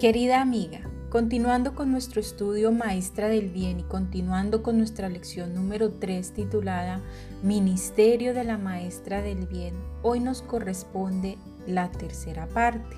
[0.00, 5.90] Querida amiga, continuando con nuestro estudio Maestra del Bien y continuando con nuestra lección número
[5.90, 7.02] 3 titulada
[7.42, 11.36] Ministerio de la Maestra del Bien, hoy nos corresponde
[11.66, 12.96] la tercera parte.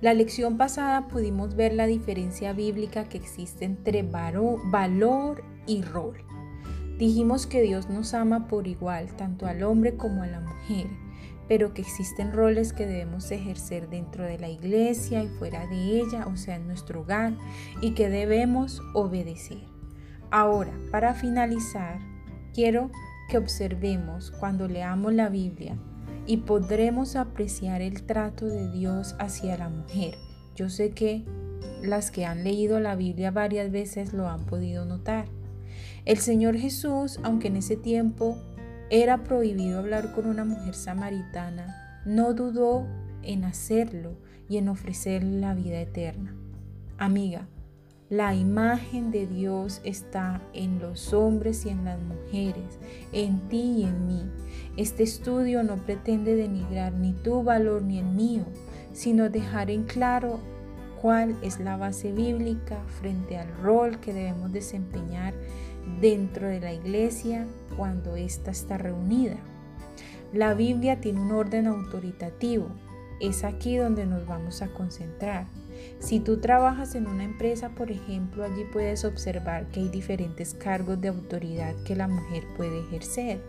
[0.00, 6.24] La lección pasada pudimos ver la diferencia bíblica que existe entre valor y rol.
[6.96, 10.86] Dijimos que Dios nos ama por igual, tanto al hombre como a la mujer
[11.50, 16.28] pero que existen roles que debemos ejercer dentro de la iglesia y fuera de ella,
[16.28, 17.36] o sea, en nuestro hogar,
[17.80, 19.58] y que debemos obedecer.
[20.30, 21.98] Ahora, para finalizar,
[22.54, 22.92] quiero
[23.28, 25.76] que observemos cuando leamos la Biblia
[26.24, 30.14] y podremos apreciar el trato de Dios hacia la mujer.
[30.54, 31.24] Yo sé que
[31.82, 35.24] las que han leído la Biblia varias veces lo han podido notar.
[36.04, 38.38] El Señor Jesús, aunque en ese tiempo
[38.90, 42.88] era prohibido hablar con una mujer samaritana, no dudó
[43.22, 44.16] en hacerlo
[44.48, 46.34] y en ofrecerle la vida eterna.
[46.98, 47.46] Amiga,
[48.08, 52.80] la imagen de Dios está en los hombres y en las mujeres,
[53.12, 54.28] en ti y en mí.
[54.76, 58.42] Este estudio no pretende denigrar ni tu valor ni el mío,
[58.92, 60.40] sino dejar en claro
[61.00, 65.32] cuál es la base bíblica frente al rol que debemos desempeñar
[66.00, 69.36] dentro de la iglesia cuando ésta está reunida.
[70.32, 72.68] La Biblia tiene un orden autoritativo.
[73.20, 75.46] Es aquí donde nos vamos a concentrar.
[75.98, 81.00] Si tú trabajas en una empresa, por ejemplo, allí puedes observar que hay diferentes cargos
[81.00, 83.40] de autoridad que la mujer puede ejercer.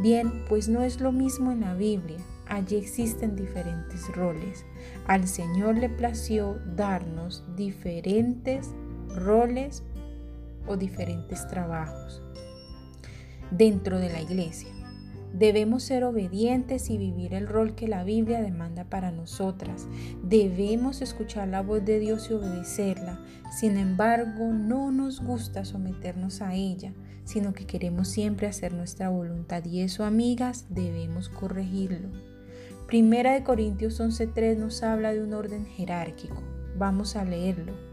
[0.00, 2.18] Bien, pues no es lo mismo en la Biblia.
[2.46, 4.64] Allí existen diferentes roles.
[5.06, 8.70] Al Señor le plació darnos diferentes
[9.14, 9.82] roles
[10.68, 12.22] o diferentes trabajos
[13.50, 14.68] dentro de la iglesia.
[15.32, 19.86] Debemos ser obedientes y vivir el rol que la Biblia demanda para nosotras.
[20.22, 23.20] Debemos escuchar la voz de Dios y obedecerla.
[23.54, 29.64] Sin embargo, no nos gusta someternos a ella, sino que queremos siempre hacer nuestra voluntad
[29.66, 32.08] y eso, amigas, debemos corregirlo.
[32.86, 36.42] Primera de Corintios 11:3 nos habla de un orden jerárquico.
[36.78, 37.87] Vamos a leerlo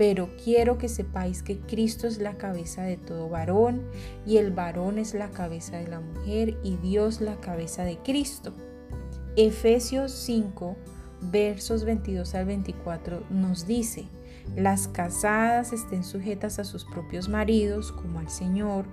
[0.00, 3.82] pero quiero que sepáis que Cristo es la cabeza de todo varón
[4.24, 8.54] y el varón es la cabeza de la mujer y Dios la cabeza de Cristo.
[9.36, 10.74] Efesios 5,
[11.30, 14.06] versos 22 al 24 nos dice,
[14.56, 18.86] las casadas estén sujetas a sus propios maridos como al Señor,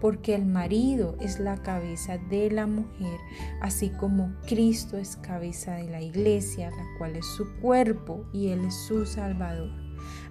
[0.00, 3.18] porque el marido es la cabeza de la mujer,
[3.60, 8.64] así como Cristo es cabeza de la iglesia, la cual es su cuerpo y Él
[8.64, 9.81] es su Salvador.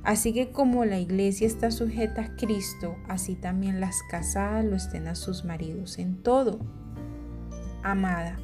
[0.04, 5.08] Así que como la iglesia está sujeta a Cristo, así también las casadas lo estén
[5.08, 6.60] a sus maridos en todo.
[7.84, 8.40] Amada,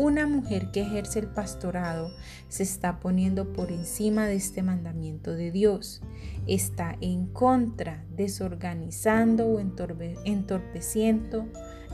[0.00, 2.12] una mujer que ejerce el pastorado
[2.46, 6.02] se está poniendo por encima de este mandamiento de Dios.
[6.46, 11.46] Está en contra, desorganizando o entorpeciendo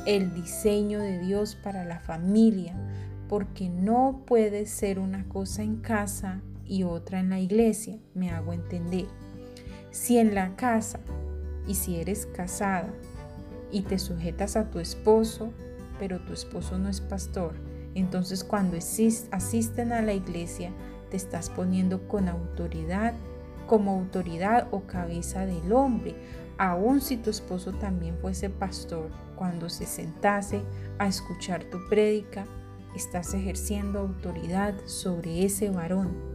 [0.06, 2.76] el diseño de Dios para la familia,
[3.26, 8.52] porque no puede ser una cosa en casa y otra en la iglesia, me hago
[8.52, 9.06] entender.
[9.90, 11.00] Si en la casa
[11.66, 12.92] y si eres casada
[13.70, 15.52] y te sujetas a tu esposo,
[15.98, 17.54] pero tu esposo no es pastor,
[17.94, 20.72] entonces cuando asisten a la iglesia
[21.10, 23.14] te estás poniendo con autoridad,
[23.66, 26.14] como autoridad o cabeza del hombre,
[26.58, 30.62] aun si tu esposo también fuese pastor, cuando se sentase
[30.98, 32.46] a escuchar tu prédica,
[32.94, 36.33] estás ejerciendo autoridad sobre ese varón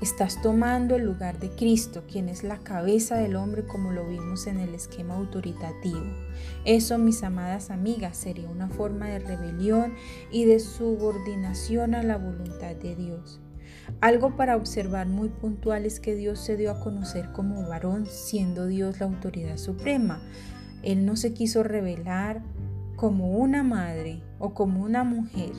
[0.00, 4.46] Estás tomando el lugar de Cristo, quien es la cabeza del hombre como lo vimos
[4.46, 6.00] en el esquema autoritativo.
[6.64, 9.92] Eso, mis amadas amigas, sería una forma de rebelión
[10.32, 13.40] y de subordinación a la voluntad de Dios.
[14.00, 18.68] Algo para observar muy puntual es que Dios se dio a conocer como varón, siendo
[18.68, 20.22] Dios la autoridad suprema.
[20.82, 22.42] Él no se quiso revelar
[22.96, 25.52] como una madre o como una mujer.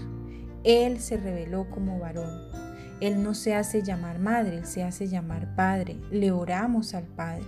[0.64, 2.61] Él se reveló como varón.
[3.02, 5.98] Él no se hace llamar madre, Él se hace llamar padre.
[6.12, 7.48] Le oramos al Padre.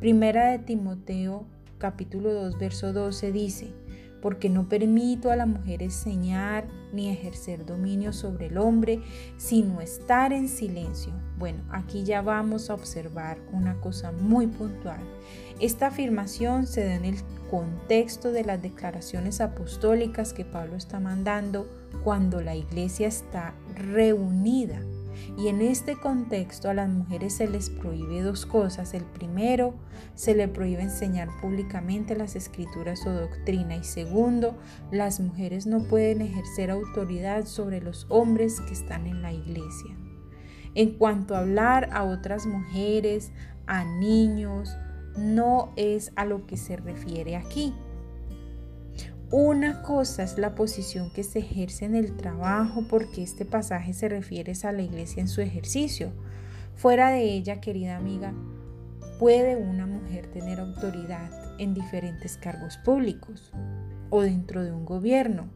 [0.00, 1.46] Primera de Timoteo
[1.78, 3.72] capítulo 2 verso 12 dice,
[4.20, 9.02] porque no permito a la mujer enseñar ni ejercer dominio sobre el hombre,
[9.36, 11.12] sino estar en silencio.
[11.38, 15.00] Bueno, aquí ya vamos a observar una cosa muy puntual.
[15.60, 17.16] Esta afirmación se da en el
[17.50, 21.68] contexto de las declaraciones apostólicas que Pablo está mandando
[22.02, 24.80] cuando la iglesia está reunida
[25.36, 28.94] y en este contexto a las mujeres se les prohíbe dos cosas.
[28.94, 29.74] El primero,
[30.14, 33.76] se le prohíbe enseñar públicamente las escrituras o doctrina.
[33.76, 34.56] Y segundo,
[34.90, 39.96] las mujeres no pueden ejercer autoridad sobre los hombres que están en la iglesia.
[40.74, 43.32] En cuanto a hablar a otras mujeres,
[43.66, 44.76] a niños,
[45.16, 47.74] no es a lo que se refiere aquí.
[49.32, 54.08] Una cosa es la posición que se ejerce en el trabajo porque este pasaje se
[54.08, 56.12] refiere a la iglesia en su ejercicio.
[56.76, 58.32] Fuera de ella, querida amiga,
[59.18, 61.28] puede una mujer tener autoridad
[61.58, 63.50] en diferentes cargos públicos
[64.10, 65.48] o dentro de un gobierno.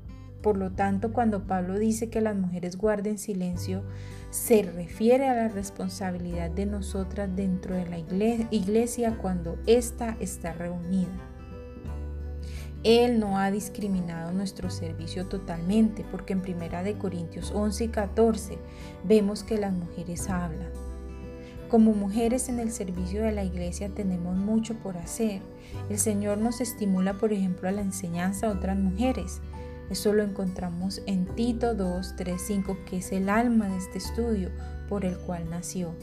[0.43, 3.84] Por lo tanto, cuando Pablo dice que las mujeres guarden silencio,
[4.31, 7.99] se refiere a la responsabilidad de nosotras dentro de la
[8.50, 11.30] iglesia cuando ésta está reunida.
[12.82, 18.59] Él no ha discriminado nuestro servicio totalmente, porque en 1 Corintios 11 y 14
[19.05, 20.71] vemos que las mujeres hablan.
[21.69, 25.43] Como mujeres en el servicio de la iglesia tenemos mucho por hacer.
[25.88, 29.41] El Señor nos estimula, por ejemplo, a la enseñanza a otras mujeres.
[29.91, 34.50] Eso lo encontramos en Tito 2, 3, 5, que es el alma de este estudio
[34.88, 35.94] por el cual nació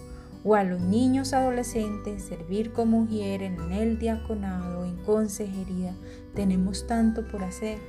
[0.47, 5.94] o a los niños adolescentes servir como mujer en el diaconado, en consejería.
[6.35, 7.79] Tenemos tanto por hacer.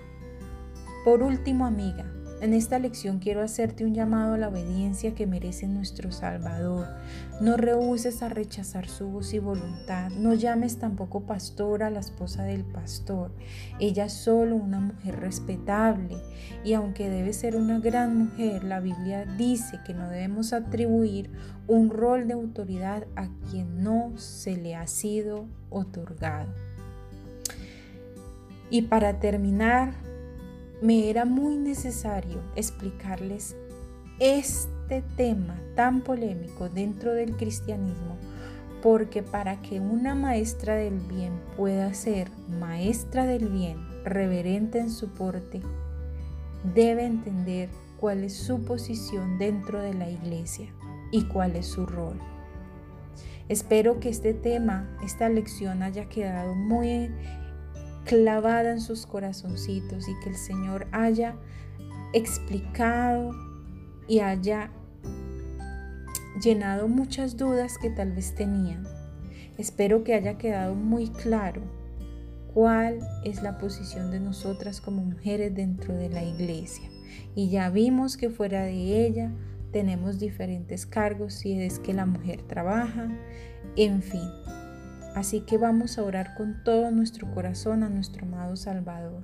[1.05, 5.67] Por último, amiga, en esta lección quiero hacerte un llamado a la obediencia que merece
[5.67, 6.87] nuestro Salvador.
[7.41, 10.11] No rehuses a rechazar su voz y voluntad.
[10.11, 13.33] No llames tampoco pastora a la esposa del pastor.
[13.81, 16.17] Ella es solo una mujer respetable.
[16.65, 21.31] Y aunque debe ser una gran mujer, la Biblia dice que no debemos atribuir
[21.67, 26.53] un rol de autoridad a quien no se le ha sido otorgado.
[28.71, 29.95] Y para terminar,
[30.81, 33.57] me era muy necesario explicarles
[34.21, 38.17] este tema tan polémico dentro del cristianismo,
[38.83, 45.09] porque para que una maestra del bien pueda ser maestra del bien, reverente en su
[45.09, 45.61] porte,
[46.75, 50.73] debe entender cuál es su posición dentro de la iglesia
[51.11, 52.19] y cuál es su rol.
[53.49, 57.11] Espero que este tema, esta lección haya quedado muy
[58.09, 61.37] clavada en sus corazoncitos y que el Señor haya
[62.15, 63.33] explicado
[64.09, 64.71] y haya
[66.43, 68.87] llenado muchas dudas que tal vez tenían.
[69.59, 71.61] Espero que haya quedado muy claro
[72.55, 76.89] cuál es la posición de nosotras como mujeres dentro de la iglesia.
[77.35, 79.33] Y ya vimos que fuera de ella
[79.71, 83.11] tenemos diferentes cargos, si es que la mujer trabaja,
[83.77, 84.29] en fin.
[85.15, 89.23] Así que vamos a orar con todo nuestro corazón a nuestro amado Salvador.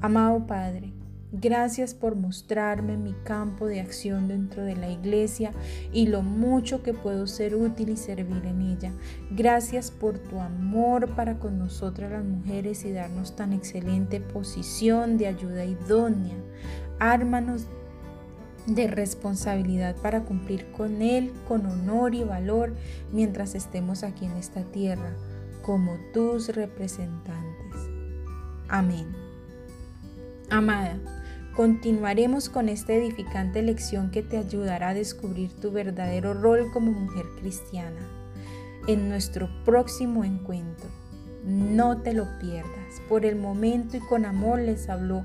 [0.00, 0.92] Amado Padre,
[1.36, 5.50] Gracias por mostrarme mi campo de acción dentro de la iglesia
[5.92, 8.92] y lo mucho que puedo ser útil y servir en ella.
[9.32, 15.26] Gracias por tu amor para con nosotras las mujeres y darnos tan excelente posición de
[15.26, 16.36] ayuda idónea.
[17.00, 17.66] Ármanos
[18.66, 22.74] de responsabilidad para cumplir con Él con honor y valor
[23.12, 25.14] mientras estemos aquí en esta tierra
[25.62, 27.80] como tus representantes.
[28.68, 29.06] Amén.
[30.50, 30.98] Amada,
[31.54, 37.24] continuaremos con esta edificante lección que te ayudará a descubrir tu verdadero rol como mujer
[37.40, 38.00] cristiana
[38.86, 40.88] en nuestro próximo encuentro.
[41.44, 43.02] No te lo pierdas.
[43.08, 45.24] Por el momento y con amor les habló